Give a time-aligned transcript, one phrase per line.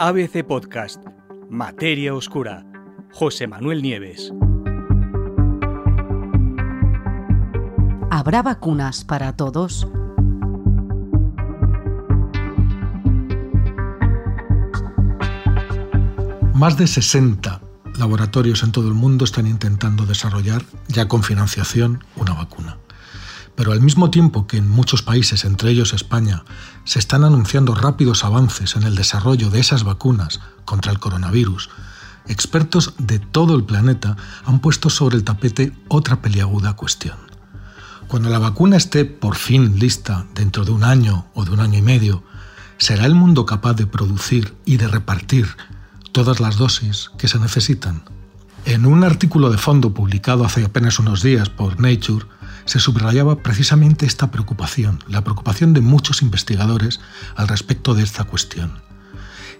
[0.00, 1.02] ABC Podcast,
[1.50, 2.64] Materia Oscura,
[3.12, 4.32] José Manuel Nieves.
[8.08, 9.88] ¿Habrá vacunas para todos?
[16.54, 17.60] Más de 60
[17.98, 22.67] laboratorios en todo el mundo están intentando desarrollar, ya con financiación, una vacuna.
[23.58, 26.44] Pero al mismo tiempo que en muchos países, entre ellos España,
[26.84, 31.68] se están anunciando rápidos avances en el desarrollo de esas vacunas contra el coronavirus,
[32.28, 37.16] expertos de todo el planeta han puesto sobre el tapete otra peliaguda cuestión.
[38.06, 41.80] Cuando la vacuna esté por fin lista dentro de un año o de un año
[41.80, 42.22] y medio,
[42.76, 45.48] ¿será el mundo capaz de producir y de repartir
[46.12, 48.04] todas las dosis que se necesitan?
[48.66, 52.24] En un artículo de fondo publicado hace apenas unos días por Nature,
[52.68, 57.00] se subrayaba precisamente esta preocupación, la preocupación de muchos investigadores
[57.34, 58.82] al respecto de esta cuestión.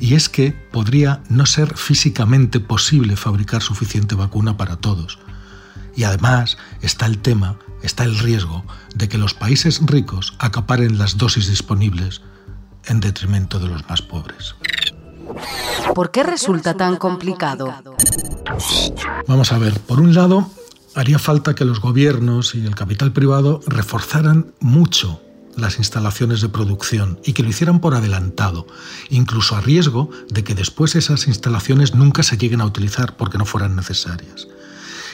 [0.00, 5.20] Y es que podría no ser físicamente posible fabricar suficiente vacuna para todos.
[5.94, 8.64] Y además está el tema, está el riesgo
[8.96, 12.22] de que los países ricos acaparen las dosis disponibles
[12.86, 14.56] en detrimento de los más pobres.
[15.94, 17.72] ¿Por qué resulta tan complicado?
[19.28, 20.50] Vamos a ver, por un lado,
[20.96, 25.20] haría falta que los gobiernos y el capital privado reforzaran mucho
[25.54, 28.66] las instalaciones de producción y que lo hicieran por adelantado,
[29.10, 33.44] incluso a riesgo de que después esas instalaciones nunca se lleguen a utilizar porque no
[33.44, 34.48] fueran necesarias.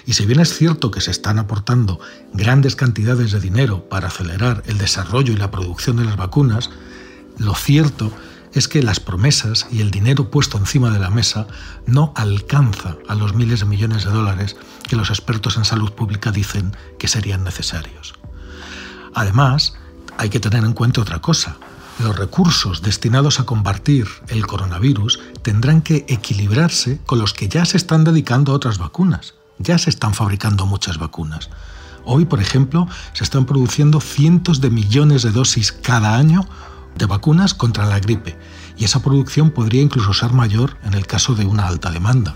[0.07, 1.99] Y si bien es cierto que se están aportando
[2.33, 6.71] grandes cantidades de dinero para acelerar el desarrollo y la producción de las vacunas,
[7.39, 8.32] lo cierto es
[8.69, 11.47] que las promesas y el dinero puesto encima de la mesa
[11.87, 14.57] no alcanza a los miles de millones de dólares
[14.89, 18.15] que los expertos en salud pública dicen que serían necesarios.
[19.15, 19.75] Además,
[20.19, 21.57] hay que tener en cuenta otra cosa.
[21.99, 27.77] Los recursos destinados a combatir el coronavirus tendrán que equilibrarse con los que ya se
[27.77, 29.35] están dedicando a otras vacunas.
[29.59, 31.51] Ya se están fabricando muchas vacunas.
[32.05, 36.47] Hoy, por ejemplo, se están produciendo cientos de millones de dosis cada año
[36.97, 38.37] de vacunas contra la gripe,
[38.77, 42.35] y esa producción podría incluso ser mayor en el caso de una alta demanda.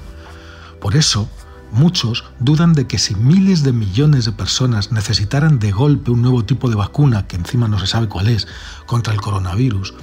[0.81, 1.28] Por eso,
[1.72, 6.45] muchos dudan de que si miles de millones de personas necesitaran de golpe un nuevo
[6.45, 8.47] tipo de vacuna, que encima no se sabe cuál es,
[8.87, 9.95] contra el coronavirus,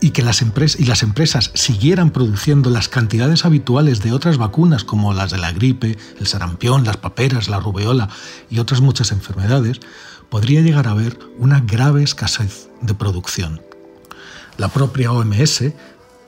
[0.00, 4.84] y que las, empresas, y las empresas siguieran produciendo las cantidades habituales de otras vacunas
[4.84, 8.08] como las de la gripe, el sarampión, las paperas, la rubeola
[8.48, 9.80] y otras muchas enfermedades,
[10.28, 13.60] podría llegar a haber una grave escasez de producción.
[14.58, 15.72] La propia OMS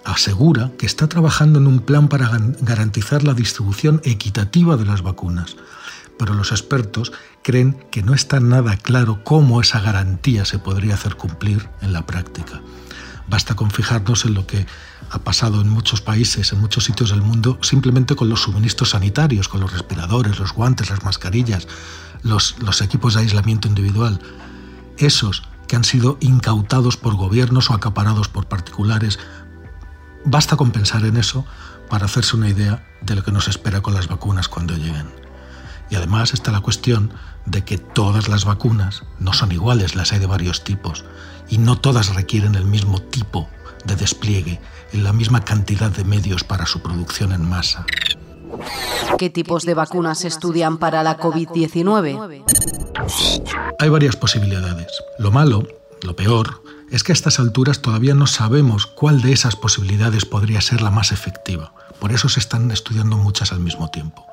[0.04, 2.30] asegura que está trabajando en un plan para
[2.60, 5.56] garantizar la distribución equitativa de las vacunas,
[6.16, 7.10] pero los expertos
[7.42, 12.06] creen que no está nada claro cómo esa garantía se podría hacer cumplir en la
[12.06, 12.62] práctica.
[13.26, 14.64] Basta con fijarnos en lo que
[15.10, 19.48] ha pasado en muchos países, en muchos sitios del mundo, simplemente con los suministros sanitarios,
[19.48, 21.66] con los respiradores, los guantes, las mascarillas,
[22.22, 24.20] los, los equipos de aislamiento individual.
[24.98, 29.20] Esos que han sido incautados por gobiernos o acaparados por particulares.
[30.24, 31.44] Basta con pensar en eso
[31.88, 35.06] para hacerse una idea de lo que nos espera con las vacunas cuando lleguen.
[35.88, 37.12] Y además está la cuestión
[37.46, 41.04] de que todas las vacunas no son iguales, las hay de varios tipos,
[41.48, 43.48] y no todas requieren el mismo tipo
[43.84, 44.60] de despliegue,
[44.92, 47.86] en la misma cantidad de medios para su producción en masa.
[49.18, 52.89] ¿Qué tipos de vacunas estudian para la COVID-19?
[53.78, 54.86] Hay varias posibilidades.
[55.18, 55.66] Lo malo,
[56.02, 60.60] lo peor, es que a estas alturas todavía no sabemos cuál de esas posibilidades podría
[60.60, 61.72] ser la más efectiva.
[61.98, 64.26] Por eso se están estudiando muchas al mismo tiempo.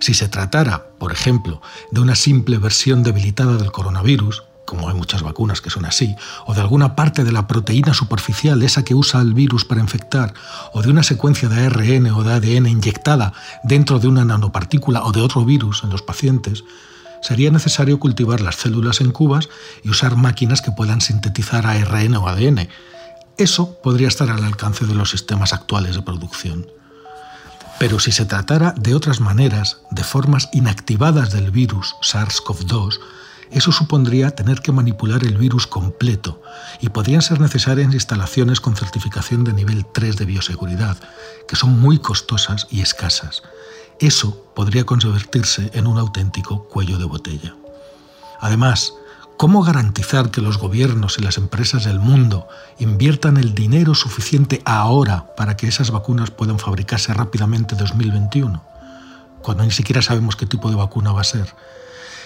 [0.00, 5.22] Si se tratara, por ejemplo, de una simple versión debilitada del coronavirus, como hay muchas
[5.22, 9.20] vacunas que son así, o de alguna parte de la proteína superficial, esa que usa
[9.20, 10.34] el virus para infectar,
[10.72, 15.12] o de una secuencia de ARN o de ADN inyectada dentro de una nanopartícula o
[15.12, 16.64] de otro virus en los pacientes,
[17.22, 19.48] sería necesario cultivar las células en cubas
[19.82, 22.68] y usar máquinas que puedan sintetizar ARN o ADN.
[23.38, 26.66] Eso podría estar al alcance de los sistemas actuales de producción.
[27.78, 32.98] Pero si se tratara de otras maneras, de formas inactivadas del virus SARS-CoV-2,
[33.52, 36.42] eso supondría tener que manipular el virus completo
[36.80, 40.96] y podrían ser necesarias instalaciones con certificación de nivel 3 de bioseguridad,
[41.46, 43.42] que son muy costosas y escasas.
[44.02, 47.54] Eso podría convertirse en un auténtico cuello de botella.
[48.40, 48.94] Además,
[49.36, 52.48] ¿cómo garantizar que los gobiernos y las empresas del mundo
[52.80, 58.64] inviertan el dinero suficiente ahora para que esas vacunas puedan fabricarse rápidamente en 2021?
[59.40, 61.54] Cuando ni siquiera sabemos qué tipo de vacuna va a ser.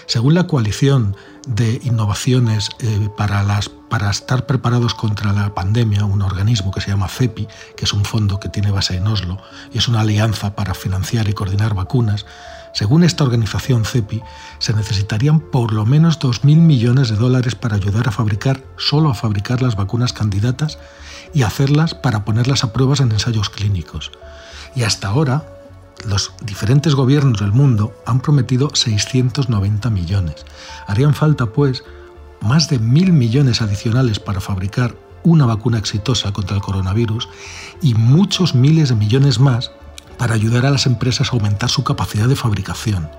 [0.07, 1.17] Según la coalición
[1.47, 7.45] de innovaciones eh, para, estar preparados contra la pandemia, un organismo que se llama CEPI,
[7.75, 9.37] que es un fondo que tiene base en Oslo
[9.73, 12.25] y es una alianza para financiar y coordinar vacunas,
[12.73, 14.23] según esta organización CEPI,
[14.59, 19.13] se necesitarían por lo menos 2.000 millones de dólares para ayudar a fabricar, solo a
[19.13, 20.77] fabricar las vacunas candidatas
[21.33, 24.11] y hacerlas para ponerlas a pruebas en ensayos clínicos.
[24.73, 25.56] Y hasta ahora,
[26.05, 30.45] los diferentes gobiernos del mundo han prometido 690 millones.
[30.87, 31.83] Harían falta, pues,
[32.41, 37.27] más de mil millones adicionales para fabricar una vacuna exitosa contra el coronavirus
[37.81, 39.71] y muchos miles de millones más
[40.17, 43.09] para ayudar a las empresas a aumentar su capacidad de fabricación.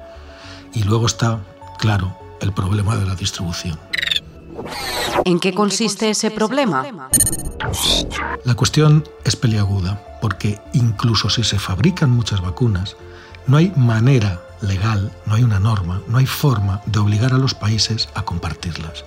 [0.72, 1.40] Y luego está,
[1.78, 3.78] claro, el problema de la distribución.
[5.24, 6.84] ¿En qué consiste ese problema?
[8.44, 12.96] La cuestión es peliaguda, porque incluso si se fabrican muchas vacunas,
[13.46, 17.54] no hay manera legal, no hay una norma, no hay forma de obligar a los
[17.54, 19.04] países a compartirlas.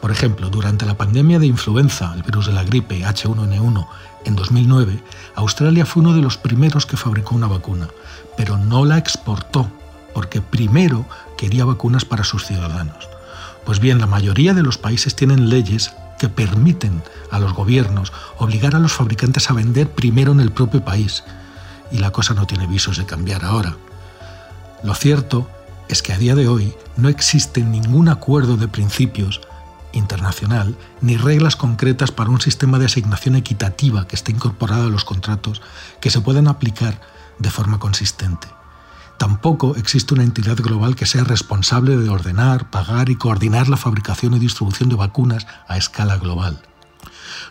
[0.00, 3.86] Por ejemplo, durante la pandemia de influenza, el virus de la gripe H1N1,
[4.24, 4.98] en 2009,
[5.34, 7.88] Australia fue uno de los primeros que fabricó una vacuna,
[8.36, 9.70] pero no la exportó,
[10.14, 11.04] porque primero
[11.36, 13.08] quería vacunas para sus ciudadanos.
[13.64, 18.74] Pues bien, la mayoría de los países tienen leyes que permiten a los gobiernos obligar
[18.74, 21.24] a los fabricantes a vender primero en el propio país.
[21.90, 23.76] Y la cosa no tiene visos de cambiar ahora.
[24.82, 25.48] Lo cierto
[25.88, 29.40] es que a día de hoy no existe ningún acuerdo de principios
[29.92, 35.04] internacional ni reglas concretas para un sistema de asignación equitativa que esté incorporado a los
[35.04, 35.62] contratos
[36.00, 37.00] que se puedan aplicar
[37.38, 38.46] de forma consistente.
[39.20, 44.32] Tampoco existe una entidad global que sea responsable de ordenar, pagar y coordinar la fabricación
[44.32, 46.62] y distribución de vacunas a escala global.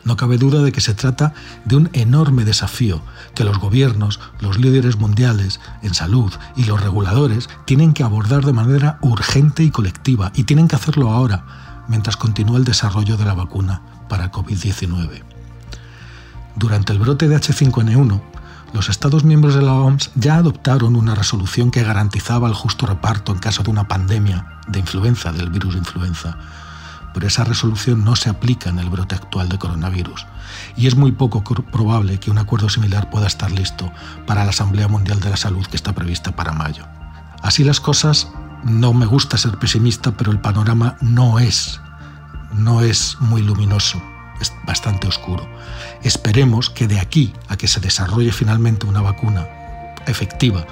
[0.03, 1.35] No cabe duda de que se trata
[1.65, 3.03] de un enorme desafío
[3.35, 8.53] que los gobiernos, los líderes mundiales en salud y los reguladores tienen que abordar de
[8.53, 13.35] manera urgente y colectiva y tienen que hacerlo ahora, mientras continúa el desarrollo de la
[13.35, 15.21] vacuna para COVID-19.
[16.55, 18.38] Durante el brote de H5N1,
[18.73, 23.31] los Estados miembros de la OMS ya adoptaron una resolución que garantizaba el justo reparto
[23.31, 26.37] en caso de una pandemia de influenza, del virus influenza.
[27.13, 30.27] Pero esa resolución no se aplica en el brote actual de coronavirus
[30.77, 33.91] y es muy poco probable que un acuerdo similar pueda estar listo
[34.27, 36.85] para la Asamblea Mundial de la Salud que está prevista para mayo.
[37.41, 38.27] Así las cosas,
[38.63, 41.81] no me gusta ser pesimista, pero el panorama no es,
[42.53, 43.99] no es muy luminoso
[44.39, 45.47] es bastante oscuro.
[46.03, 49.47] Esperemos que de aquí a que se desarrolle finalmente una vacuna
[50.07, 50.65] efectiva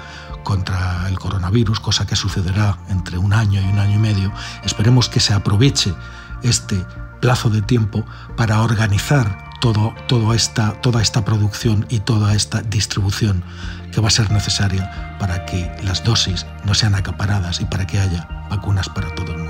[0.44, 4.32] contra el coronavirus, cosa que sucederá entre un año y un año y medio,
[4.64, 5.94] esperemos que se aproveche
[6.42, 6.84] este
[7.20, 8.04] plazo de tiempo
[8.36, 13.42] para organizar todo, esta, toda esta producción y toda esta distribución
[13.92, 17.98] que va a ser necesaria para que las dosis no sean acaparadas y para que
[17.98, 19.47] haya vacunas para todo el mundo.